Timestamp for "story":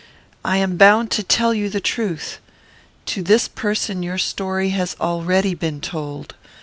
4.17-4.69